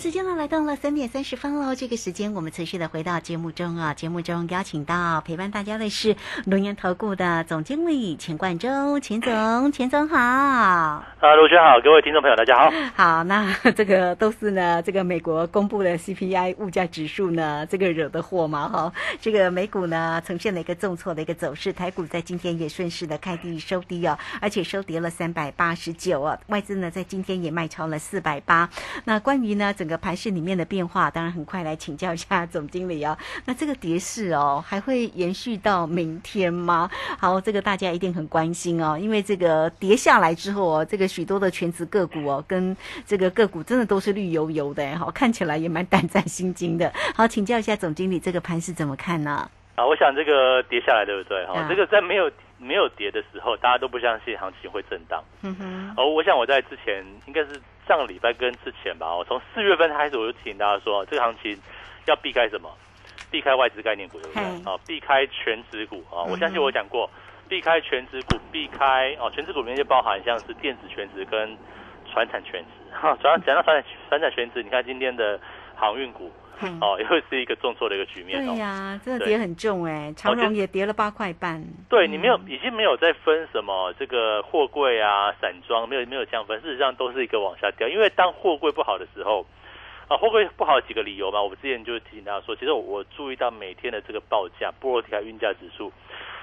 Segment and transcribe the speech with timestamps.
[0.00, 10.16] 时间呢来到了三点三十分喽，这个时间我们持续的回到节目中啊，节目中邀请到陪伴大家的是龙岩投顾的总经理钱冠洲，钱总，钱总好。
[10.16, 11.04] 啊，
[11.36, 12.70] 卢轩好，各位听众朋友大家好。
[12.94, 18.90] 好，那 这个都是呢，这个美国公布的 CPI 物价指数呢，这个惹的祸嘛哈。
[19.20, 28.70] 这个美股呢呈现了一个重挫的一个走势，台股在今天也顺势的开低收低哦，而且收跌了三百八十九啊，外资呢在今天也卖超了四百八。
[29.04, 33.16] 那关于呢整个盘市里面的变化，当然很快来请教一下 总经理哦。
[33.44, 36.90] 那这个跌势哦，还会延续到明天吗？
[37.18, 46.92] 好，这个大家一定很关心哦，因为这个跌下来之后哦，这个许多的全职个股哦，跟这个个股真的都是绿油油的，好，看起来也蛮胆战心惊的。
[47.14, 49.50] 好，请教一下总经理，这个盘是怎么看呢？
[49.76, 51.46] 啊，我想这个跌下来对不对？
[51.46, 55.22] 哈，这个在没有没有跌的时候，大家都不相信行情会震荡。
[55.42, 55.94] 嗯哼。
[55.96, 57.60] 哦，我想我在之前应该是。
[57.90, 61.60] 上个礼拜跟之前吧，我从四月份开始我就提醒大家说，这个行情
[62.06, 62.70] 要避开什么？
[63.32, 64.44] 避开外资概念股，对不对？
[64.72, 66.22] 啊，避开全职股啊！
[66.22, 67.10] 我相信我讲过，
[67.48, 71.58] 避开全职股，避开哦，全职股里面就包含像是电子全职跟
[72.08, 72.94] 船产全指。
[72.94, 75.40] 哈，主要讲到船产船产全指，你看今天的
[75.74, 76.30] 航运股。
[76.80, 78.52] 哦， 又是一个重挫的一个局面哦。
[78.52, 81.62] 对呀，真的跌很重哎，长荣也跌了八块半。
[81.88, 87.88] 对你没有，已经没有在分什么这个货柜啊、散装，没有没有这样分，事实上都是一个往下掉。
[87.88, 89.46] 因为当货柜不好的时候，
[90.08, 91.42] 啊，货柜不好几个理由嘛。
[91.42, 95.92] 我们之前就提醒大家说，其实我注意到每天的这个报价，波罗的海运价指数。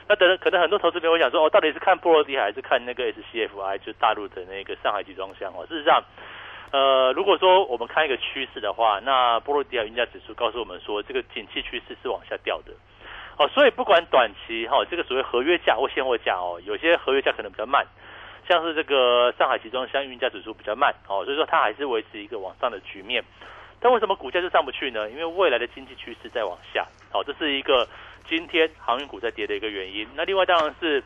[0.10, 5.66] 那等可能很多投资朋友想说，哦，到底是看波罗的海还是看那个 SCFI，就大陆的那个上海集装箱哦？
[5.68, 6.04] 事实上。
[6.70, 12.74] 呃，如果说我们看一个趋势的话，那波罗的海运价指数告诉我们说，这个景气趋势是往下掉的。
[13.38, 17.86] 哦，所以不管短期哈，这个所谓合约价或现货价哦，有些合约价可能比较慢，
[18.50, 23.24] 像是这个上海集装箱运价指数比较慢哦，所以说它还是维持一个往上的局面。
[23.80, 25.10] 但为什么股价就上不去呢？
[25.10, 26.86] 因为未来的经济趋势在往下。
[27.12, 27.88] 好，这是一个
[28.28, 30.06] 今天航运股在跌的一个原因。
[30.16, 31.02] 那另外当然是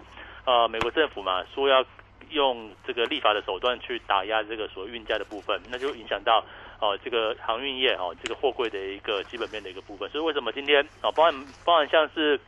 [0.45, 1.85] 呃，美国政府嘛说要。
[2.29, 6.43] 用这个立法的手段去打压这个所运价的部分，那就影响到
[6.79, 10.09] 哦这个航运业哦这个货柜的一个基本面的一个部分。
[10.09, 11.33] 所以为什么今天哦包含
[11.65, 12.39] 包含像是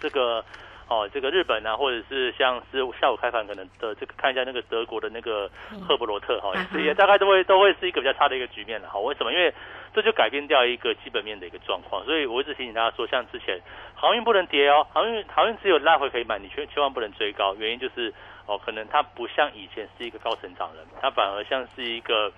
[0.00, 0.44] 这个
[0.88, 5.50] 哦这个日本啊，或者是像是下午开盘可能的这个看一下那个德国的那个
[5.86, 8.88] 赫伯罗特哈，也大概都会都会是一个比较差的一个局面了。
[8.88, 9.32] 好，为什么？
[9.32, 9.52] 因为
[9.94, 12.04] 这就改变掉一个基本面的一个状况。
[12.04, 13.60] 所以我一直提醒大家说，像之前
[13.94, 18.12] 航运不能跌哦，航运航运只有拉回可以买，你千千万不能追高，原因就是。
[18.46, 22.32] 哦，可能它不像以前是一个高成长人，它反而像是一个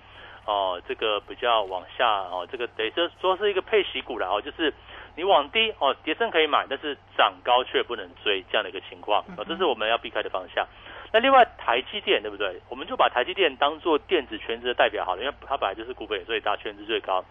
[0.45, 4.73] 哦，这个比较往下哦，这个等于说说是一个配息股了哦，就是
[5.15, 10.65] 你往低哦，跌升可以买，但是涨高却不能追这样的一个情况哦，这是我们要避开的方向。
[11.11, 12.61] 那另外台积电对不对？
[12.69, 17.23] 我们就把台积电当做电子全值的代表好了，因为它本来就是股本也最大、全值最高。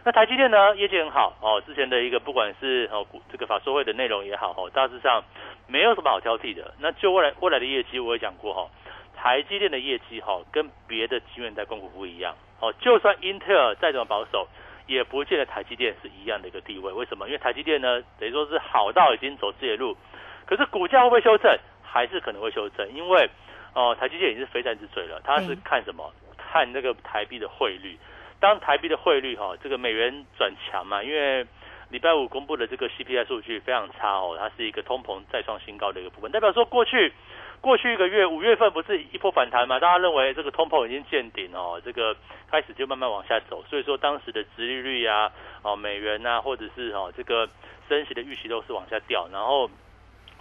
[0.04, 5.22] 那台积电呢，业绩很好哦，之前的一个不管是哦这个法说会的内容也好哦，大致上。
[5.66, 6.74] 没有什么好挑剔的。
[6.80, 8.68] 那就未来未来的业绩，我也讲过哈，
[9.16, 12.34] 台积电的业绩哈，跟别的晶圆代工股不一样。
[12.58, 14.48] 哦，就算英特尔再怎么保守，
[14.88, 16.92] 也不见得台积电是一样的一个地位。
[16.92, 17.26] 为什么？
[17.28, 19.96] 因为台积电呢，等于说是好到已经走自己的路，
[20.44, 21.56] 可是股价会不会修正？
[21.84, 23.30] 还是可能会修正，因为
[23.72, 25.20] 哦，台积电已经是非战之罪了。
[25.22, 26.12] 它是看什么？
[26.36, 27.96] 看那个台币的汇率。
[28.40, 31.46] 当台币的汇率哈，这个美元转强嘛，因为。
[31.90, 37.12] 礼拜五公布的这个 CPI 数据非常差哦，它是一个通膨再创新高的一个部分，代表说过去
[37.60, 39.80] 过去一个月五月份不是一波反弹嘛？
[39.80, 42.14] 大家认为这个通膨已经见顶哦，这个
[42.48, 45.32] 开始就慢慢往下走，所以说当时的殖利率啊、
[45.62, 47.48] 哦美元啊，或者是哦这个
[47.88, 49.68] 升息的预期都是往下掉，然后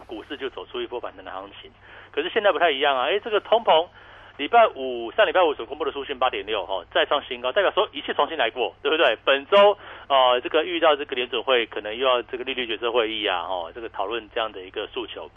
[0.06, 1.71] 股市就走出一波反弹的行情。
[2.12, 3.88] 可是现在不太一样啊，哎，这个通膨。
[4.39, 9.18] 礼拜五上礼拜五所公布的出讯八点六哈，再创新高，代表说一切重新来过，对不对？
[9.25, 9.77] 本周
[10.07, 15.30] 呃，这个遇到这个联准会可能又要这个利率决策会议啊，哦，这个讨论这样的一个诉求。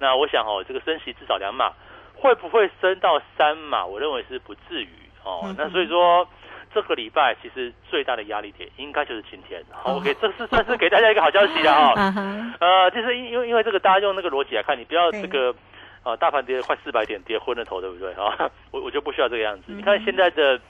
[0.00, 1.72] 那我想哦，这个升息至少两码，
[2.16, 3.86] 会不会升到三码？
[3.86, 4.88] 我认为是不至于
[5.22, 5.54] 哦。
[5.56, 6.26] 那所以说
[6.74, 9.62] 这个礼拜其实最大的压力点应该就是今天。
[9.70, 12.12] 好，OK，这是算是给大家一个好消息了 哈。
[12.58, 15.54] 呃，就是因因为因为这个大家用那个逻辑来看，你不要这个。
[16.02, 18.12] 啊，大盘跌了快四百点，跌昏了头，对不对？
[18.14, 18.50] 啊？
[18.70, 19.64] 我我就不需要这个样子。
[19.68, 20.60] 你看现在的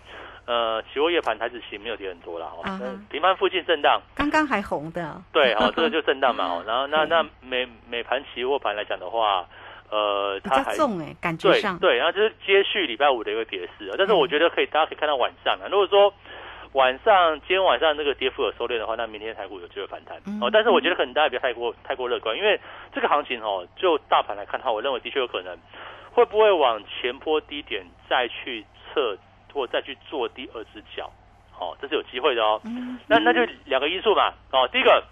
[0.47, 9.47] 呃，期货夜盘台子期没有跌很多了哦啊哈，那平盘附近震荡，刚刚还红的，对，哦，这个就震荡嘛，哦， 然后那那每每盘期货盘来讲的话，
[9.91, 16.13] 呃，比它还较重哎，感觉上，对对，然后就是接续礼拜五的一个跌势啊，但是我觉得可以，大家可以看到晚上啊，如果说
[16.73, 20.51] 晚上今天晚上那个跌幅有收敛的话，那明天台股有机会反弹嗯哦。
[20.53, 22.61] 但是我觉得可能大家不要太过太过乐观，因为
[22.93, 25.57] 这个行情哦，就大盘来看的话，我认为的确有可能
[26.13, 29.17] 会不会往前坡低点再去测
[29.53, 31.11] 或再去做第二只脚，
[31.59, 32.61] 哦，这是有机会的哦。
[32.65, 35.03] 嗯，那那就两个因素嘛，哦，第一个，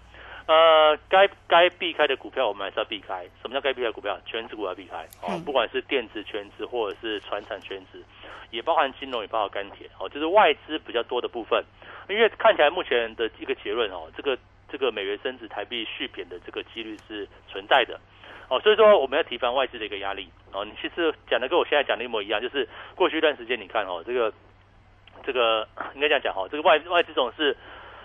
[0.47, 3.25] 呃，该该避开的股票我们还是要避开。
[3.41, 4.17] 什么叫该避开的股票？
[4.25, 8.03] 全指股要避开哦嗯，不管是电子全指或者是船产全指，
[8.51, 11.63] 也包含金融，也包含钢铁哦，就是外资比较多的部分。
[12.09, 14.37] 因为看起来目前的一个结论哦，这个
[14.69, 17.99] 这个美元升值、台币续贬的这个几率是存在的。
[18.49, 20.63] 哦，所以说我们要提防外资的一个压力哦。
[20.63, 22.65] 你其实讲的跟我现在讲的一模一样，就是
[22.95, 24.31] 过去一段时间你看哦，这个
[25.25, 27.57] 这个应该这样讲哦，这个外外资总是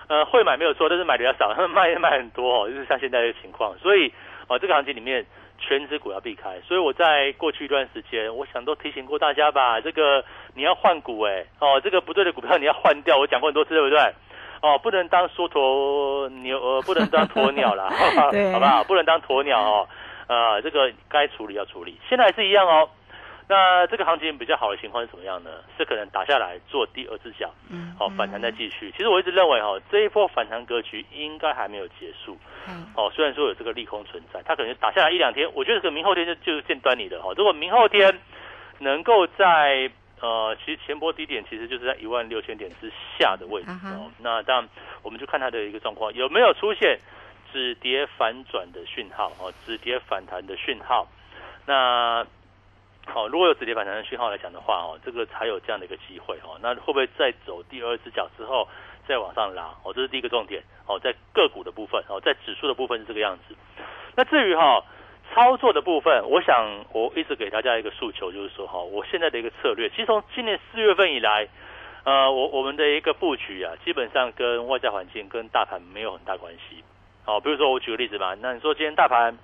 [0.08, 3.78] 呃会买没有错，但是买的要少， 卖卖很多哦，就是像现在的情况。
[3.78, 4.12] 所以
[4.48, 5.24] 哦，这个行情里面
[5.62, 6.60] 全指股要避开。
[6.66, 10.22] 所以我在过去一段时间，我想都提醒过大家吧，这个
[10.54, 13.16] 你要换股哎，哦，这个不对的股票你要换掉。
[13.16, 13.98] 我讲过很多次，对不对？
[14.60, 17.88] 哦，不能当缩头牛，呃，不能当鸵鸟啦，
[18.30, 18.84] 对好不好？
[18.84, 19.88] 不能当鸵鸟哦，
[20.28, 21.98] 呃，这个该处理要处理。
[22.08, 22.88] 现在还是一样哦。
[23.48, 25.50] 那这个行情比较好的情况是什么样呢？
[25.76, 28.90] 是可能打下来做第二只脚，嗯，哦，反弹再继续。
[28.92, 32.38] 其实我一直认为哈、哦，这一波反弹格局应该还没有结束。
[32.68, 37.34] 嗯，哦，虽然说有这个利空存在，它可能打下来一两天，我觉得可能明后天就就见端倪的哈、哦。
[37.36, 38.16] 如果明后天
[38.78, 39.90] 能够在
[40.20, 44.08] 呃，其实前波低点其实就是在一万六千点之下的位置哦。
[44.18, 44.68] 那当然，
[45.02, 46.96] 我们就看它的一个状况有没有出现
[47.52, 51.08] 止跌反转的讯号哦，止跌反弹的讯号。
[51.66, 52.24] 那
[53.14, 56.58] 哦，如果有止跌反弹的讯号来讲的话哦，这个才有这样的一个机会哦。
[56.62, 58.66] 那会不会再走第二只脚之后
[59.06, 59.74] 再往上拉？
[59.82, 63.54] 哦，这是第一个重点哦，在个股的部分哦，在指数的部分是这个样子。
[64.14, 64.84] 那至于哈、
[65.34, 71.48] 操作的部分，我想我一直给大家一个诉求，就是说哈，我现在的一个策略，其实从今年四月份以来，
[72.04, 76.84] 呃，我我们的一个布局啊，基本上跟外在环境跟大盘没有很大关系。
[77.24, 79.36] 好、比如说我举个例子吧，那你说今天大盘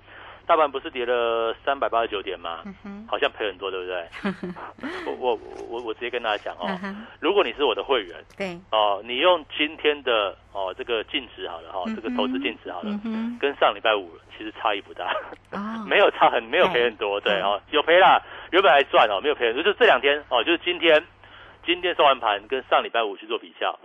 [0.49, 2.61] 大盘不是跌了三百八十九点吗？
[2.83, 4.09] 嗯，好像赔很多，对不对？
[5.05, 15.13] 我我我我直接跟大家讲哦嗯，如果你是我的会员对，哦，你用今天的哦这个净值好了哈、哦，这个投资净值好了，嗯，跟上礼拜五其实差异不大，
[15.51, 17.39] 哦， 没有差很没有赔很多，对。
[17.41, 18.19] 哦，有赔啦，
[18.49, 20.99] 原本还赚哦，没有赔很多，就是这两天哦，就是今天
[21.63, 23.77] 今天收完盘跟上礼拜五去做比较，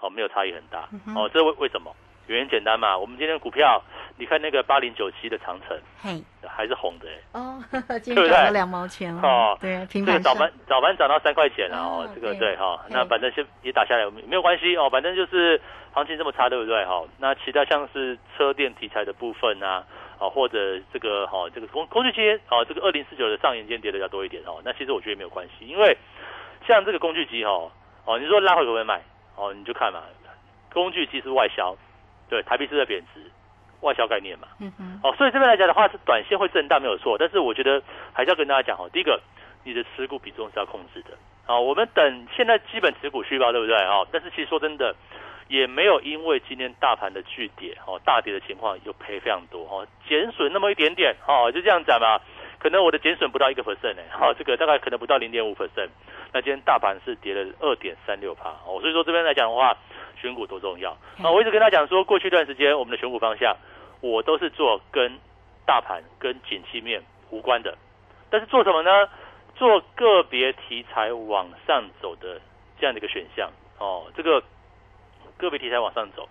[0.00, 0.88] 哦，没有差异很大。
[1.06, 1.94] 嗯哦，这为为什么？
[2.26, 3.82] 原因简单嘛，我们今天股票，
[4.16, 7.40] 你看那个八零九七的长城嘿，还是红的哎。
[7.40, 7.62] 哦，
[8.02, 15.60] 今天涨了两毛钱哦哦，对，平盘上这个早盘早盘涨到三块钱了哦哦，这个对对哈，对那反正先也打下来没有关系哦，反正就是
[15.92, 17.04] 行情这么差，对不对哈？
[17.18, 19.84] 那其他像是车电题材的部分啊，
[20.18, 25.96] 哦或者这个哈这个工工具机啊，这个二零四九的上沿间跌的比较多一点哦，那其实我觉得没有关系，因为
[26.66, 27.70] 像这个工具机哦
[28.04, 29.00] 哦，你说拉回可不可以买
[29.36, 29.52] 哦？
[29.52, 30.02] 你就看嘛，
[30.72, 31.74] 工具机是外销，
[32.28, 33.20] 对，台币是在贬值，
[33.80, 34.48] 外销概念嘛。
[34.60, 37.82] 嗯嗯，哦，所以这边来讲的话，是短线会震荡没有错，但是我觉得
[38.12, 39.20] 还是要跟大家讲哦，第一个，
[39.64, 41.10] 你的持股比重是要控制的。
[41.46, 43.76] 啊、我们等现在基本持股续报，对不对？
[43.84, 44.94] 哦，但是其实说真的，
[45.46, 52.20] 也没有因为今天大盘的巨跌，哦，大跌的情况有赔非常多，哦，减损那么一点点，哦，就这样讲吧。
[52.58, 55.88] 可能我的减损不到一个 percent 呢，好、这个大概可能不到零点五 percent。
[56.32, 59.76] 那今天大盘是跌了二点三六趴，哦，所以说这边来讲的话，
[60.20, 60.90] 选股多重要
[61.22, 61.30] 啊！
[61.30, 63.56] 我一直跟他讲说，过去一段时间我们的选股方向，
[64.00, 65.18] 我都是做跟
[65.64, 67.76] 大盘跟景气面无关的，
[68.28, 69.08] 但是做什么呢？
[69.54, 72.38] 做个别题材往上走的
[72.78, 74.42] 这样的一个选项哦，这个
[75.38, 76.28] 个别题材往上走，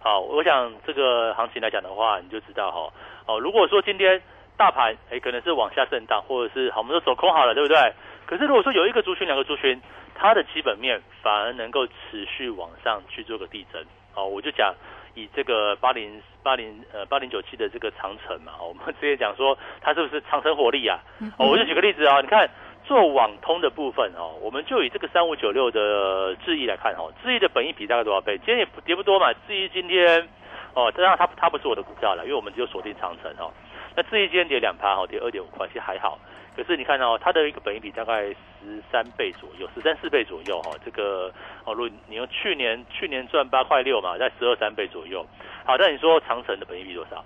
[0.00, 2.90] 好，我想这个行情来讲的话，你就知道哈，
[3.26, 4.22] 哦，如果说今天
[4.56, 7.92] 大盘哎可能是往下震荡，或者是好，我们都走空好了，对不对？
[8.26, 9.80] 可是如果说有一个族群、两个族群，
[10.14, 13.82] 它的基本面反而能够持续往上去做个递增，
[14.14, 14.72] 哦，我就讲
[15.14, 20.98] 以这个八零八零呃八零九七的这个长城嘛，哦我们直接讲说它是不是长城火力啊？
[21.38, 22.48] 哦，我就举个例子啊、你看
[22.84, 28.38] 做网通的部分哦，我们就以这个三五九六的智易来看哦，智易的本益比大概多少倍？
[28.38, 30.26] 今天也不跌不多嘛，智易今天
[30.74, 33.52] 哦，当然它它不是我的股票了，因为我们只有锁定长城哦。
[33.94, 36.18] 那智易今天跌两趴哦，跌二点五块，其实还好。
[36.54, 40.78] 可是你看哦，它的一个本益比大概十三倍左右，十三四倍左右哈、哦。
[40.84, 41.32] 这个
[41.64, 45.24] 哦，如果你用去年去年赚八块六嘛，在十二三倍左右。
[45.64, 47.24] 好，那你说长城的本益比多少？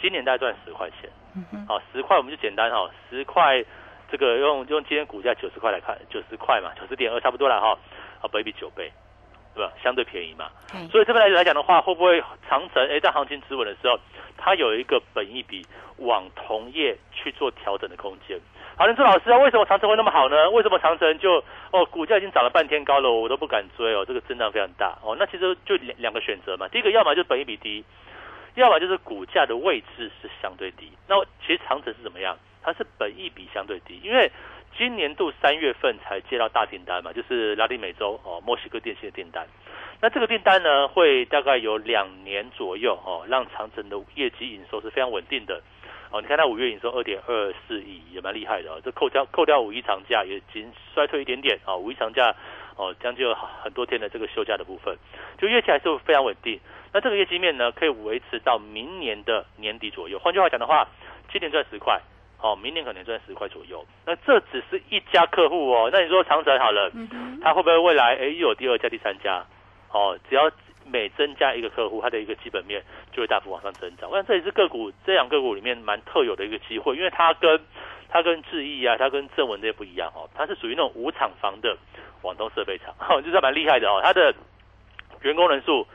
[0.00, 1.08] 今年大概赚十块钱。
[1.34, 3.64] 嗯哼，好，十块我们就简单哈，十块
[4.10, 7.78] 这个用用今天股价九十块来看，九十块嘛，九十点二差不多了哈。
[8.20, 8.92] 啊，本益比九倍，
[9.54, 9.72] 对吧？
[9.82, 10.50] 相对便宜嘛。
[10.90, 13.98] 所以这边来来讲的话，会不会长城诶，在行情止稳的时候，
[14.36, 15.64] 它有一个本益比
[15.98, 18.38] 往同业去做调整的空间？
[18.76, 20.50] 好，林志老师啊，为什么长城会那么好呢？
[20.50, 25.14] 为什么长城就哦股价已经涨了半天高了，我都不敢追哦，这个震荡非常大哦。
[25.18, 27.84] 那其实就两两个选择嘛，第一个要么就是本益比低，
[28.54, 30.90] 要么就是股价的位置是相对低。
[31.06, 32.36] 那其实长城是怎么样？
[32.64, 34.30] 它是本益比相对低，因为
[34.76, 39.46] 今年度三月份才接到大订单嘛，就是拉丁美洲哦墨西哥电信的订单。
[40.00, 45.62] 那这个订单呢，会大概有两年左右哦，让长城的业绩营收是非常稳定的。
[46.10, 48.80] 哦，你看它五月营收二点二四亿，也蛮厉害的哦。
[48.84, 51.78] 这扣掉扣掉五一长假，也仅衰退一点点、哦。
[51.78, 52.34] 五一长假
[52.76, 54.96] 哦，将近有很多天的这个休假的部分，
[55.38, 56.58] 就业绩还是非常稳定。
[56.92, 60.18] 那这个业绩面呢，可以维持到明年的年底左右。
[60.18, 60.86] 换句话讲的话，
[61.30, 61.98] 今年赚十块，
[62.42, 63.84] 哦，明年可能赚十块左右。
[64.04, 65.88] 那这只是一家客户哦。
[65.92, 66.90] 那你说长城好了，
[67.40, 69.44] 它会不会未来诶又有第二家、第三家？
[69.92, 70.50] 哦，只要
[70.84, 72.82] 每增加一个客户，它的一个基本面
[73.12, 74.10] 就会大幅往上增长。
[74.10, 77.60] 我想这也是个股这两个股里面蛮特有的一个机会，因为它跟
[78.08, 81.76] 它跟智毅啊，它跟正文这些不一样哦，它是属于那种无厂房的
[82.20, 84.00] 广东设备厂， 哦，就是蛮厉害的哦。
[84.02, 84.34] 它的
[85.20, 85.86] 员工人数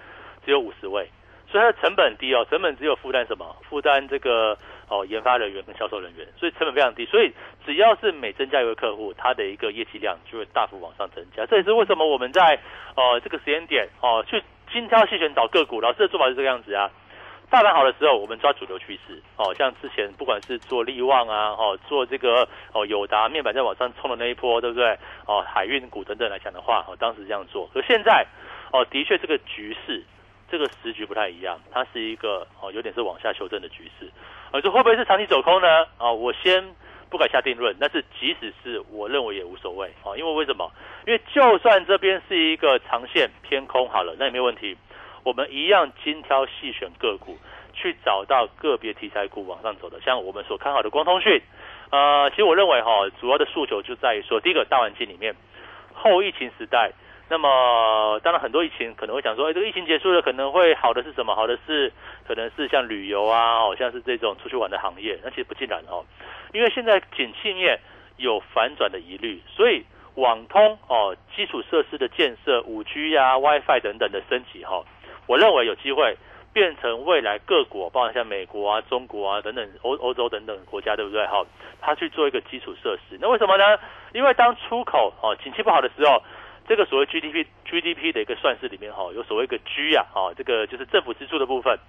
[0.46, 1.10] 只有五十位，
[1.52, 3.56] 所以它的成本低哦，成本只有负担什么？
[3.68, 4.58] 负担这个
[4.90, 7.06] 哦研发人员跟销售人员，所以成本非常低。
[7.06, 7.32] 所以
[7.66, 11.46] 只要是每增加一个客户，它的一个业绩量就会大幅往上增加。
[11.46, 12.60] 这也是为什么我们在
[12.96, 16.90] 呃这个时间点哦去精挑细选找个股，老师的做法是这个样子啊。
[17.50, 24.98] 大盘好的时候，我们抓主流趋势，哦，像之前不管是做利旺啊，哦，做这个哦友达面板在往上冲的那一波，对不对？
[25.26, 27.70] 哦，海运股等等来讲的话，哦，当时这样做。
[27.74, 28.28] 可现在，
[28.74, 30.04] 哦，的确这个局势，
[30.52, 34.12] 这个时局不太一样，它是一个哦，有点是往下修正的局势。
[34.52, 35.68] 呃，这会不会是长期走空呢？
[35.98, 36.64] 啊、我先
[37.10, 40.72] 不敢下定论，但是即使是我认为也无所谓啊、因为为什么？
[41.06, 44.78] 因为就算这边是一个长线偏空好了，那也没有问题。
[45.24, 47.38] 我们一样精挑细选个股，
[47.74, 51.42] 去找到个别题材股往上走的，像我们所看好的光通讯。
[51.90, 55.36] 呃，其实我认为哈、主要的诉求就在于说，第一个大环境里面，
[55.94, 56.92] 后疫情时代，
[57.30, 61.36] 那么当然很多疫情可能会想说，哎，这个疫情结束了，可能会好的是什么？
[61.36, 61.92] 好的是
[62.26, 65.20] 可能是像旅游啊，哦，像是这种出去玩的行业。
[65.24, 66.06] 那其实不尽然哦，
[66.54, 67.80] 因为现在景气面
[68.16, 69.84] 有反转的疑虑，所以
[70.16, 74.84] 网通哦，基础设施的建设，五 G 呀、WiFi 等等的升级哈、
[75.28, 76.18] 我认为有机会
[76.54, 81.24] 变成未来各国，包括像美国啊、中国啊等等欧欧洲等等国家，对不对？
[81.28, 81.46] 哈，
[81.82, 83.18] 它去做一个基础设施。
[83.20, 83.78] 那为什么呢？
[84.14, 86.24] 因为当出口哦景气不好的时候，
[86.68, 91.80] 这个所谓 GDP GDP 的一个算式里面哈，有所谓一个 G 啊，哦，这个就是政府支出的部分，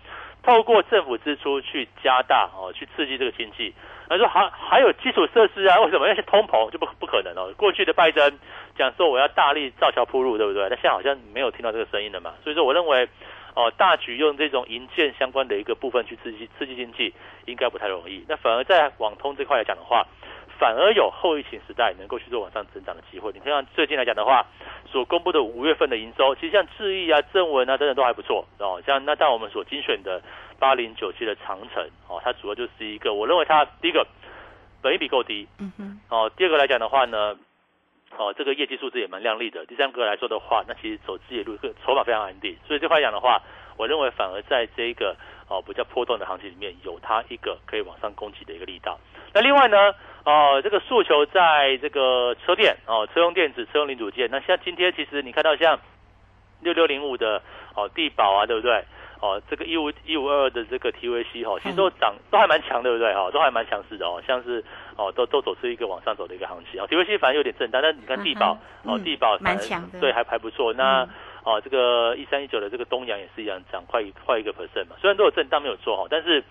[0.42, 3.74] 透过政府支出去加大哦，去刺激这个经济。
[4.08, 5.80] 他说还还有基础设施啊？
[5.80, 6.08] 为什么？
[6.08, 7.52] 要去通膨就不不可能哦。
[7.58, 8.38] 过去的拜登
[8.76, 10.62] 讲说我要大力造桥铺路，对不对？
[10.70, 12.32] 那现在好像没有听到这个声音了嘛。
[12.42, 13.06] 所以说我认为，
[13.54, 17.12] 哦，大局用这种银建相关的一个部分去刺激刺激经济，
[17.44, 18.24] 应该不太容易。
[18.28, 20.06] 那反而在网通这块来讲的话，
[20.58, 23.32] 反而有后疫情时代能够去做往上增长的机会。
[23.32, 24.44] 你看像最近来讲的话，
[24.90, 28.82] 所公布的五月份的营收，其实像智毅啊、正文啊等等都还不错哦。
[28.86, 30.20] 像那但我们所精选的
[30.58, 34.06] 八零九七的长城哦，它主要就是一个，我认为它第一个
[34.82, 37.36] 本益比够低嗯哼，哦，第二个来讲的话呢。
[38.16, 39.64] 哦，这个业绩数字也蛮亮丽的。
[39.66, 43.40] 第三个来说的话，那其实走资野路筹码非常安定，所以这块讲的话，
[43.76, 45.14] 我认为反而在这一个
[45.46, 48.98] 哦比较波动的行情里面，有它一个可以往上攻击的一个力道。
[49.34, 49.94] 那另外呢，
[50.28, 54.28] 哦这个诉求在这个车电哦，车用电子、车用零组件。
[54.30, 55.78] 那像今天其实你看到像
[56.60, 57.40] 六六零五的
[57.74, 58.84] 哦地保啊，对不对？
[59.20, 63.12] 哦，这个一五一五二二的这个 TVC 哈、哦，其实都涨都还蛮强，对不对？
[63.14, 64.62] 哈、哦，都还蛮强势的哦，像是
[64.96, 66.86] 哦都都走出一个往上走的一个行情哦。
[66.86, 70.74] TVC 反正有点震荡，但你看地保、嗯哦，地保蛮强的对，还还不错。
[70.74, 71.08] 那、嗯
[71.42, 74.96] 哦，这个一三一九的这个东阳也是一样，涨快一快一个 percent 嘛。
[75.00, 76.44] 虽然都有震荡没有做好，但是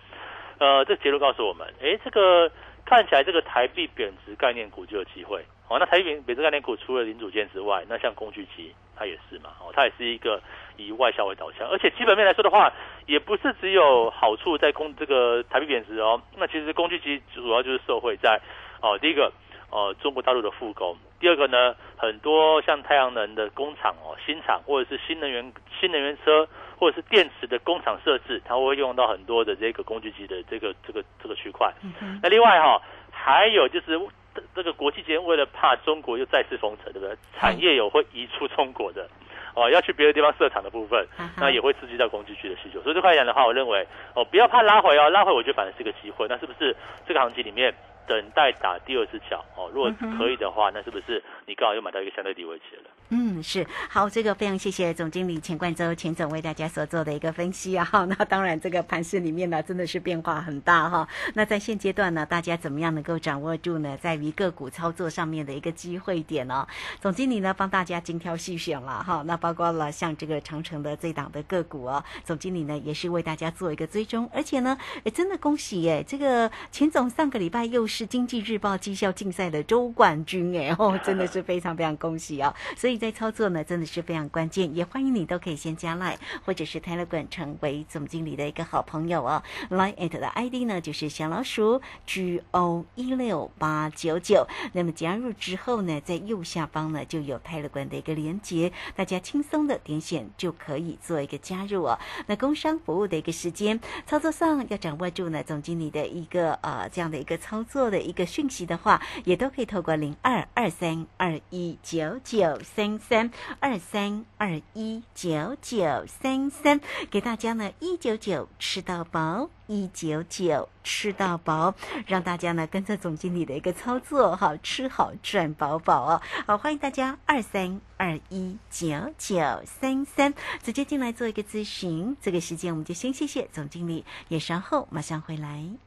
[0.57, 2.51] 呃，这结论告诉我们，哎，这个
[2.87, 5.43] 看起来这个台币贬值概念股就有机会。
[5.67, 10.41] 哦，那台币贬值概念股除了零组件之外，那像工具机它也是嘛，哦，它也是一个
[10.77, 12.71] 以外销为导向，而且基本面来说的话，
[13.05, 16.21] 也不是只有好处在工这个台币贬值哦。
[16.37, 18.39] 那其实工具机主要就是受惠在
[18.81, 19.33] 哦，第一个
[19.69, 31.73] 呃中国大陆的复工，第二个呢，很多像太阳能的工厂哦，新厂或者是新能源新能源车或者是电池的工厂设置，它会用到很多的这个工具机的这个这个这个区块。
[31.81, 32.81] 嗯，那另外哈、
[33.11, 33.99] 还有就是
[34.35, 37.17] 这这个国际间为了怕中国又再次封城，对不对？
[37.39, 39.09] 产业有会移出中国的，
[39.55, 42.79] 哦，要去别的地方设厂的部分，那也会刺激到工具区的需求。
[42.83, 46.27] 所以这块来讲的话，我认为哦，不要怕拉回哦，拉回我觉得反而是个机会。
[46.29, 46.75] 那是不是
[47.07, 47.73] 这个行情里面
[48.07, 49.69] 等待打第二次脚哦。
[49.73, 52.89] 如果可以的话，那是不是你刚好又买到一个相对低位置了？
[53.09, 57.85] 嗯，是好，这个非常谢谢总经理钱冠洲钱总为大家所做的一个分析啊。
[57.85, 61.07] 哈 那当然，这个盘市里面呢，真的是变化很大哈。
[61.33, 63.97] 那在现阶段呢，大家怎么样能够掌握住呢？
[64.01, 66.67] 在于个股操作上面的一个机会点哦。
[66.99, 69.23] 总经理呢，帮大家精挑细选了哈。
[69.25, 76.03] 那包括了像这个长城的这档的个股哦，总经理呢也是为大家做一个追踪，而且呢，哎，真的恭喜耶！
[76.05, 82.53] 这个钱总上个礼拜又是是经济日报绩效竞赛的周冠军哎哦，真的是非常非常恭喜啊！
[82.75, 82.97] 所以。
[82.97, 89.43] 在操作呢，真的是非常关键，也欢迎你都可以先加 Line 或者是 Telegram 成为总经理的一个好朋友哦。
[89.69, 94.47] Line at 的 ID 呢就是小老鼠 G O 一六八九九。
[94.73, 101.99] 那么加入之后呢，在右下方呢就有 Telegram 的一个连接，大家轻松的点选就可以做一个加入哦。
[102.25, 112.97] 那工商服务的一个时间，操作上要掌握住呢总经理的一个呃这样的一个操作的一个讯息的话，也都可以透过零二二三二一九九三。
[113.07, 121.73] 三二三二一九九三三，给大家呢一九九吃到饱，一九九吃到饱，
[122.05, 126.21] 让大家呢跟着总经理的一个操作，好吃好赚饱饱哦。
[126.45, 132.17] 好，欢迎大家二三二一九九三三直接进来做一个咨询。
[132.21, 135.86] 这个时间我们就先谢谢总经理，也稍后马上回来。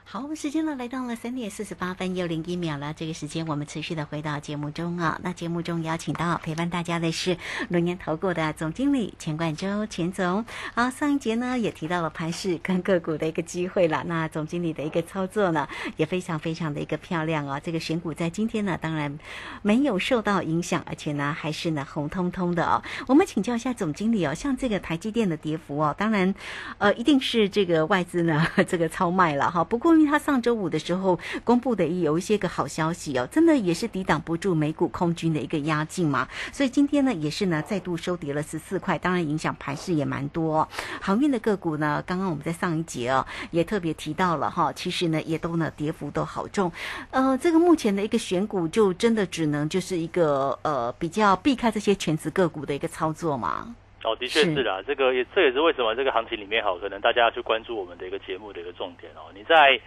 [0.11, 2.93] 好，我们时间呢来到了三点四十八分又零一秒了。
[2.93, 5.17] 这个时间我们持续的回到节目中啊。
[5.23, 7.37] 那节目中邀请到陪伴大家的是
[7.69, 10.43] 龙年投顾的总经理钱冠洲钱总。
[10.75, 14.03] 好，上一节呢也提到了盘市跟个股的一个机会了。
[14.05, 17.61] 那总经理的一个操作呢也非常非常的一个漂亮哦。
[17.63, 19.17] 这个选股在今天呢当然
[19.61, 22.83] 没有受到影响，而且呢还是呢红彤彤的哦。
[23.07, 26.35] 我们请教一下总经理哦，像这个台积电的跌幅哦，当然
[26.79, 29.63] 呃一定是这个外资呢 这个超卖了哈。
[29.63, 40.67] 不过他上周五的时候公布的有一些个好消息哦，真的也是抵挡不住美股空军的一个压境嘛，所以今天呢也是呢再度收跌了十四块，当然影响盘势也蛮多。
[41.01, 46.71] 航运的个股呢，刚刚我们在上一节哦也特别提到了哈，其实呢也都呢跌幅都好重，
[47.11, 53.75] 呃，这个目前的一个选股就真的只能就是一个呃比较避开这些全职个股的一个操作嘛。
[54.03, 59.29] 哦，的确是啦，这个也这也是为什么这个行情里面哈，可能大家要去关注我们的一个节目的一个重点哦。
[59.35, 59.79] 你在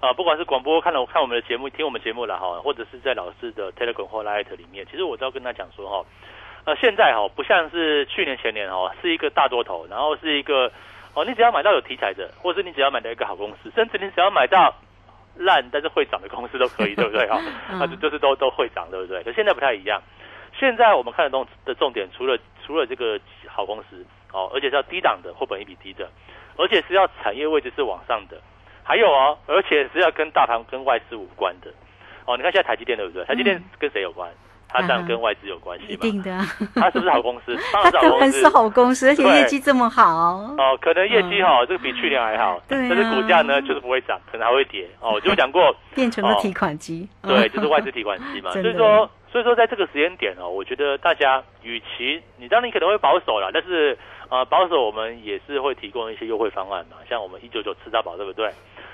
[0.00, 6.06] 啊，不管是广播看了我看我们的节目，听我们节目了哈，或者是在老师的 Telegram 或 Light 里面，其实我都要跟他讲说哈，
[6.64, 10.70] 呃，现在哈不像是去年前年哈，是一个大多头，然后是一个
[11.14, 14.72] 哦，你只要买到有题材的，或是你只要买到一个好公司，甚至你只要买到
[15.34, 17.40] 烂但是会涨的公司都可以，对不对哈？
[17.80, 19.22] 啊，就是都都会涨，对不对？
[19.24, 20.00] 可现在不太一样，
[20.58, 23.20] 现在我们看得懂的重点，除了除了这个。
[23.48, 26.10] 好公司哦，而且是要低档的或本益比低的，
[26.58, 28.38] 而且是要产业位置是往上的，
[28.84, 31.72] 还有哦，而且是要跟大盘跟外资无关的
[32.26, 32.36] 哦。
[32.36, 33.24] 你看现在台积电对不对？
[33.24, 34.30] 台积电跟谁有关？
[34.76, 35.90] 它这样跟外资有关系嘛。
[35.90, 36.38] 一定的。
[36.74, 37.56] 它是不是好公司？
[37.72, 40.04] 它 当然是好公司，而且业绩这么好。
[40.58, 42.60] 哦，可能业绩好，这个比去年还好。
[42.68, 42.88] 对。
[42.88, 44.86] 但是股价呢，就是不会涨，可能还会跌。
[45.00, 45.74] 哦，我就讲过。
[45.94, 47.08] 变成了提款机。
[47.22, 48.50] 对， 就是外资提款机嘛。
[48.52, 49.10] 所以说。
[49.32, 58.50] 所以说，在这个时间点哦，我觉得大家与其你当然你可能会保守了，但是呃保守我们也是会提供一些优惠方案嘛，像我们一九九吃到饱，对不对？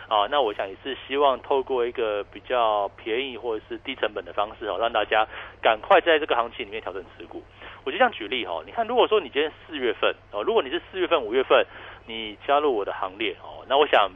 [0.09, 5.27] 啊，那我想也是希望透过一个比较便宜或者是低成本的方式哦，让大家
[5.63, 7.43] 赶快在这个行情里面调整持股。
[7.85, 11.67] 我就这样举例哈，你看，如果说你今天四月份哦，如果你是四月份、五月份
[12.07, 14.11] 你加入我的行列哦，那我想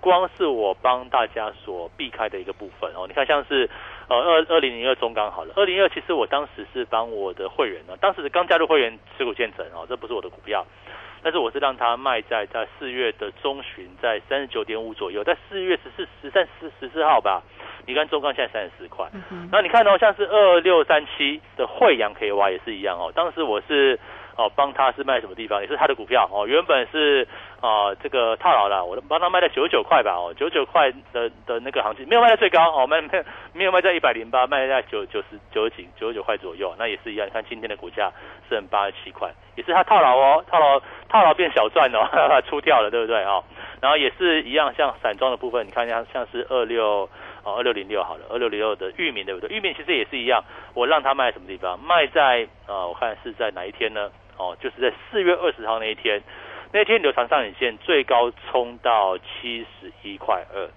[0.00, 3.68] 光是我帮大家所避开的一个部分哦，你看像是。
[4.12, 10.66] 呃二二零零二中钢好了，二零二其实我当时是帮我的会员呢，当时刚加入会员持股建成哦，这不是我的股票，
[11.22, 17.42] 但是我是让他卖在在四月的中旬，在三十九点五左右，在四月十四十三十十四号吧，
[17.86, 23.98] 你看中钢现在三十四块，然后你看哦，像是二六三七的惠阳 K Y 也是一样哦，当时我是。
[24.42, 26.46] 哦，帮他是卖什么地方，也是他的股票哦。
[26.46, 27.26] 原本是
[27.60, 33.08] 啊，这个套牢了，我帮他卖在九十九块吧哦，九九块的的那个行情没有卖在最高哦，卖没
[33.52, 37.26] 没有卖在一百零八，卖在九九十九十几九十九块左右，那也是一样。
[37.26, 38.10] 你看今天的股价
[38.48, 42.08] 是八十七块，也是他套牢哦，套牢套牢变小赚哦，
[42.48, 43.44] 出掉了，对不对哦？
[43.80, 47.08] 然后也是一样，像散装的部分，你看一下像是二六
[47.44, 49.56] 哦二六零六好了，二六零六的玉米对不对？
[49.56, 50.42] 玉米其实也是一样，
[50.74, 51.78] 我让他卖什么地方？
[51.80, 54.10] 卖在啊，我看是在哪一天呢？
[54.36, 56.22] 哦，就是在四月二十号那一天，
[56.72, 60.68] 那天流长上影线最高冲到七十一块二，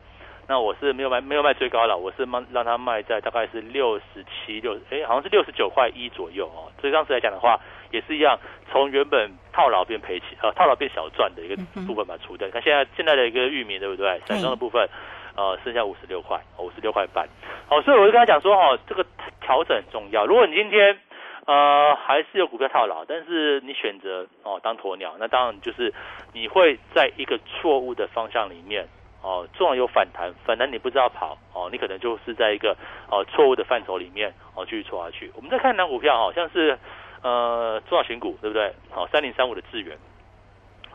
[0.47, 6.71] 那我是没有卖，没有卖最高了，我是卖让它卖在大概是六十七六，哎，好像是六十九块一左右哦。
[6.79, 7.59] 所以当时来讲的话，
[7.91, 8.37] 也是一样，
[8.71, 11.55] 从原本套牢变赔钱，呃，套牢变小赚的一个
[11.87, 12.47] 部分把它除掉。
[12.49, 14.21] 看现在现在的一个域名对不对？
[14.27, 14.87] 散装的部分，
[15.35, 17.27] 呃，剩下五十六块，五十六块半。
[17.67, 19.03] 好，所以我就跟他讲说，哦，这个
[19.41, 20.25] 调整很重要。
[20.25, 20.99] 如果你今天
[21.45, 25.93] 呃，还是有股票套牢，但是你选择哦当鸵鸟，那当然就是
[26.33, 28.87] 你会在一个错误的方向里面
[29.21, 32.75] 哦，纵然有反弹，反弹你不知道跑哦，你可能就是在一个
[33.11, 35.31] 哦错误的范畴里面哦继续错下去。
[35.35, 36.79] 我们再看哪股票，好像是
[37.21, 38.73] 呃中小型股对不对？
[38.89, 39.95] 好，三零三五的智源，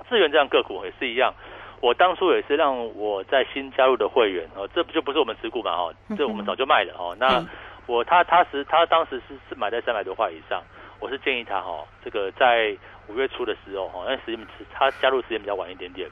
[0.08, 1.32] 智源这样个股也是一样，
[1.80, 7.46] 我当初也是让我在新加入的会员哦，这不就不是我们持股嘛哦，这我们早就卖了哦，那。
[7.90, 10.62] 我他他是他当时是是买在三百多块以上，
[11.00, 12.76] 我是建议他哈，这个在
[13.08, 16.08] 五月初的时候哈，那时间他加入时间比较晚一点点，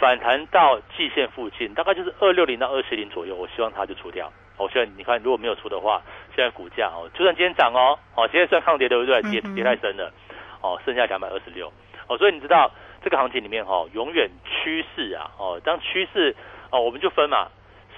[0.00, 4.32] 反弹到季线附近，大概就是二六零到二七零左右，我希望他就出掉。
[4.56, 6.02] 我希望你看如果没有出的话，
[6.34, 9.22] 现在股价哦，就算今天涨哦，哦，今天算抗跌对不对？
[9.22, 10.12] 跌跌太深了，
[10.60, 11.72] 哦，剩下两百二十六，
[12.08, 12.68] 哦，所以你知道
[13.00, 16.34] 这个行情里面哈，永远趋势啊，哦，当趋势
[16.70, 17.46] 哦，我们就分嘛。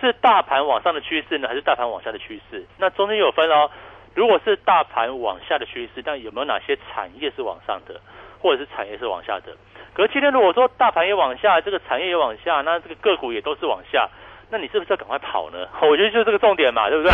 [0.04, 2.64] 是大盘往上的趋势呢，还是大盘往下的趋势？
[2.78, 3.70] 那中间有分哦。
[4.14, 8.00] 如果是大盘往下的趋势，但有没有哪些产业是往上的，
[8.40, 9.56] 或者是产业是往下的？
[9.92, 14.08] 可是今天如果说大盘也往下，这个产业也往下，那这个个股也都是往下，
[14.50, 15.66] 那你是不是要赶快跑呢？
[15.82, 17.12] 我觉得就是这个重点嘛，对不对？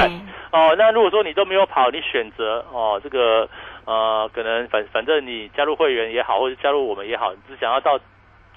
[0.52, 3.48] 哦，那如果说你都没有跑，你选择哦，这个
[3.86, 7.98] 呃，可能反反正你加入会员也好，或者加入我们也好，你只想要到。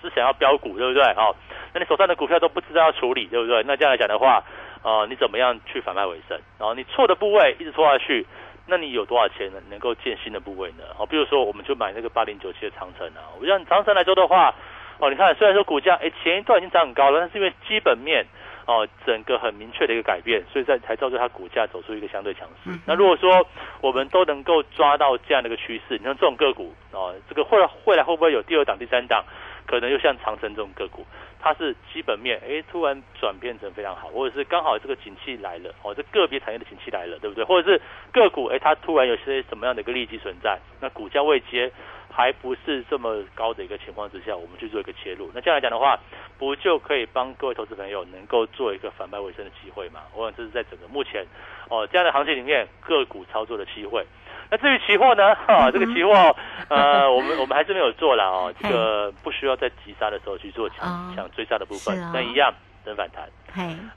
[0.04, 1.04] 是想要标股，对不对？
[1.14, 1.36] 哦，
[1.74, 3.64] 那你手上的股票都不知道要处理，对不对？
[3.66, 4.44] 那这样来讲的话，
[4.84, 6.38] 呃，你怎么样去反败为胜？
[6.60, 8.26] 然后你错的部位一直错下去，
[8.68, 9.60] 那你有多少钱呢？
[9.70, 10.84] 能够建新的部位呢？
[10.98, 13.32] 哦，比如说我们就买那个八零九七的长城啊。
[13.40, 14.54] 我像长城来说的话，
[15.00, 18.26] 哦，你看虽然说股价哎前一段已经涨很高了，但是因为基本面
[18.66, 22.70] 哦整个很明确的一个改变，所以在才造就它股价走出一个相对强势。
[22.86, 23.46] 那如果说
[23.82, 29.24] 我们都能够抓到这样的一个趋势，你看这种个股哦，这个会未来会不会有第二档、第三档？
[29.66, 31.06] 可能又像长城这种个股，
[31.40, 37.44] 它是基本面哎突然转变成非常好，或者是刚好这个景气来了哦，这个别产业的景气来了，对不对？
[37.44, 41.72] 或者是个股哎它突然有些什么样的一个利基存在，那股价未接
[42.10, 46.00] 还不是这么高的一个情况之下，我们去做一个切入，那这样来讲的话，
[46.38, 50.02] 不就可以帮各位投资朋友能够做一个反败为胜的机会嘛？
[50.14, 51.26] 我想这是在整个目前
[51.70, 54.06] 哦这样的行情里面个股操作的机会。
[54.50, 55.34] 那至于期货呢？
[55.48, 56.36] 哈，这个期货，
[56.70, 58.54] 呃，我们我们还是没有做了哦。
[58.60, 62.54] 这个不需要在急杀的时候去做抢抢追杀的部分，那一样
[62.86, 63.28] 等反弹。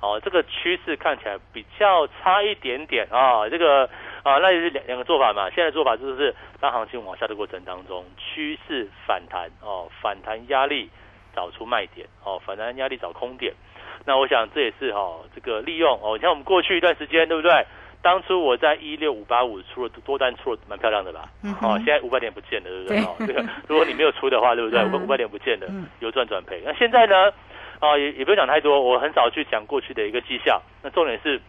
[0.00, 3.48] 哦，这个趋势看起来比较差一点点啊。
[3.48, 3.88] 这个
[4.22, 5.48] 啊，那也是两两个做法嘛。
[5.50, 10.90] 现在做法就是当行情往下的过程当中，趋势反弹哦，反弹压力
[11.34, 13.52] 找出卖点哦，反弹压力找空点。
[14.04, 17.66] 那我想这也是哈，这个利用哦，像我们过去一段时间，对不对？
[18.06, 21.28] 当初我在一六五八五出了多单，出了蛮漂亮的吧？
[21.60, 23.00] 哦，现在五百点不见了，对不对？
[23.00, 24.84] 哦，这个如果你没有出的话，对不对？
[24.84, 25.66] 五五百点不见了，
[25.98, 26.62] 有赚转赔。
[26.64, 27.32] 那现在呢？
[27.80, 30.62] 啊，也也不用讲太多，我很少去讲过去的一个绩效。
[30.84, 31.40] 那重点是，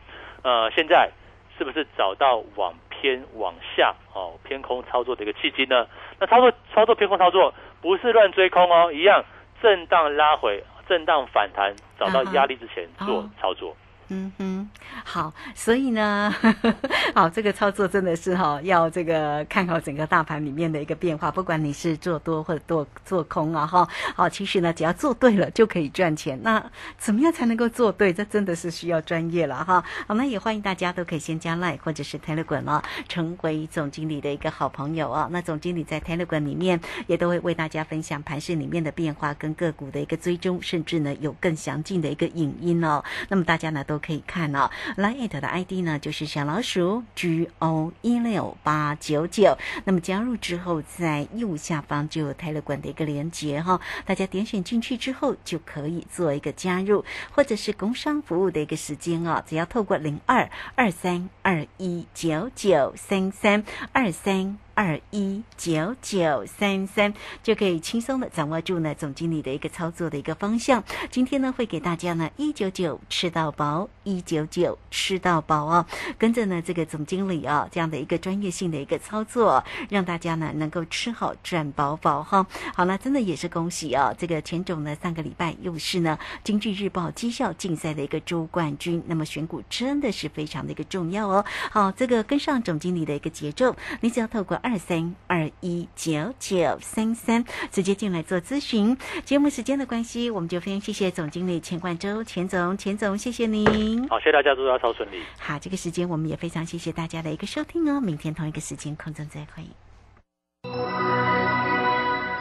[0.42, 1.12] 呃，现在
[1.60, 5.86] 是不是找到往偏往下哦偏空操作的一个契机呢？
[6.18, 9.24] 那操作操作偏空操作不是乱追空哦，一样
[9.62, 13.78] 震荡拉回，震荡反弹，找到压力之前做操作。
[14.10, 14.70] 嗯哼，
[15.04, 16.34] 好，所以呢，
[17.14, 26.40] 好，这个操作真的是哈，要这个看好整个大盘里面的一个变化，不管你是做多或者做做空啊，哈，好，其实呢，只要做对了就可以赚钱。
[26.42, 26.64] 那
[26.98, 28.14] 怎么样才能够做对？
[28.14, 29.84] 这真的是需要专业了哈。
[30.08, 35.28] 好，那也欢迎大家都可以先加 Line 或者是 Telegram 啊，成为总经理的一个好朋友啊。
[35.32, 43.04] 那总经理在 Telegram 里面也都会为大家分享盘市里面的变化跟个股的一个追踪，甚至呢有更详尽的一个影音哦。
[43.28, 43.97] 那么大家呢都。
[44.00, 44.70] 可以看哦。
[44.98, 49.58] Line 的 ID 呢就是小老鼠 G O 一六八九九。
[49.86, 64.58] 那么加入之后，在右下方就有泰勒管的一个连接哈，大家点选进去之后就可以做一个加入，或者是工商服务的一个时间哦，只要透过零二二三二一九九三三二三。
[64.78, 67.12] 二一九九三三
[67.42, 70.84] 就可以轻松的掌握住呢总经理的一个操作的一个方向。
[71.10, 75.84] 今天呢会给大家呢一九九吃到饱，一九九吃到饱哦。
[76.20, 82.46] 跟着呢这个总经理啊这样的一个专业性的一个操作，让大家呢能够吃好赚饱饱哈。
[82.76, 84.14] 好了，真的也是恭喜啊！
[84.16, 89.02] 这个钱总呢上个礼拜又是呢经济日报绩效竞赛的一个周冠军。
[89.08, 91.44] 那么选股真的是非常的一个重要哦。
[91.72, 94.56] 好，这个跟上总经理的一个节奏，你只要透过。
[94.68, 98.98] 二三二一九九三三，直接进来做咨询。
[99.24, 104.06] 节目时间的关系，我们就非常谢谢总经理钱冠周，钱总，钱总，谢谢您。
[104.10, 105.22] 好，谢谢大家，祝大家超顺利。
[105.40, 108.02] 好，这个时间我们也非常谢谢大家的一个收听哦。
[108.02, 109.64] 明天同一个时间空中再会。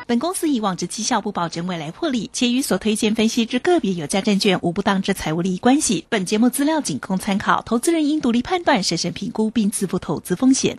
[0.09, 6.05] 本公司以往之绩效不保证未来获利，且与所推荐分析之个别有价证券无不当之财务利益关系。
[6.09, 10.79] 本节目资料仅供参考，投资人应独立判断、审慎评估并自负投资风险。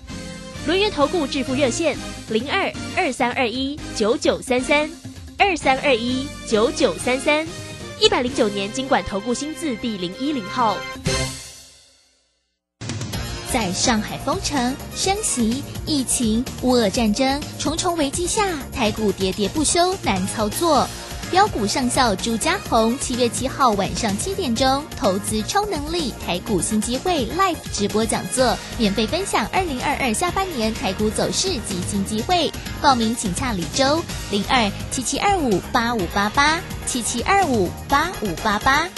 [0.67, 1.97] 轮源投顾致富热线
[2.29, 4.87] 零二二三二一九九三三
[5.37, 7.47] 二三二一九九三三
[7.99, 10.77] 一百零九年经管投顾新字第零一零号。
[13.51, 20.87] 在上海封城、升息、疫情、乌俄战争重重危机下，台股喋喋不休，难操作。
[21.31, 32.51] 标股上校朱家红，七月七号晚上七点钟，投资超能力台股新机会 Live 直播讲座，免费分享二零二二下半年台股走势及新机会。
[32.81, 38.89] 报名请洽李周零二七七二五八五八八七七二五八五八八。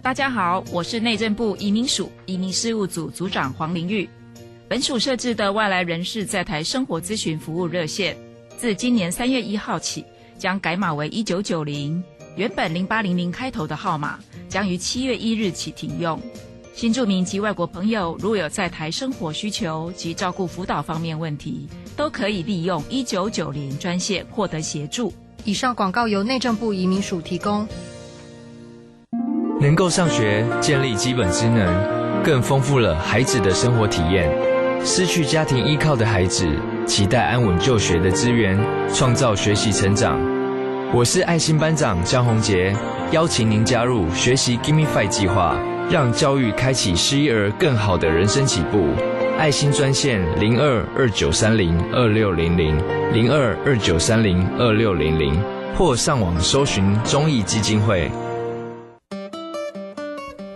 [0.00, 4.08] 大家好，我是内政部移民署移民事务组组长黄玲玉。
[4.68, 8.16] 本署设置的外来人士在台生活咨询服务热线。
[8.56, 10.04] 自今年三月一号起，
[10.38, 12.02] 将改码为一九九零，
[12.36, 16.20] 原本零八零零开头的号码将于七月一日起停用。
[16.74, 25.12] 新住民及外国朋友如有在台生活需求及照顾辅导方面问题，都可以利用一九九零专线获得协助。
[25.44, 27.66] 以上广告由内政部移民署提供。
[29.60, 34.51] 能够上学，建立基本职能，更丰富了孩子的生活体验。
[34.84, 36.46] 失去家庭依靠的孩子。
[36.86, 38.58] 期待安稳就学的资源，
[38.92, 40.18] 创造学习成长。
[40.92, 42.74] 我是爱心班长江宏杰，
[43.12, 45.56] 邀请您加入学习 Gimme Five 计划，
[45.88, 48.88] 让教育开启失一儿更好的人生起步。
[49.38, 52.76] 爱心专线零二二九三零二六零零
[53.12, 55.40] 零二二九三零二六零零，
[55.76, 58.10] 或上网搜寻中义基金会。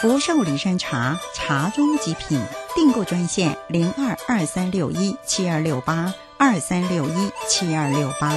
[0.00, 2.40] 福寿梨山茶，茶中极品。
[2.74, 8.32] 订购专线零二二三六一七二六八二三六一七二六八。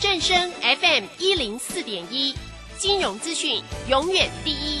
[0.00, 2.34] 正声 FM 一零四点一，
[2.78, 4.80] 金融资讯永远第一。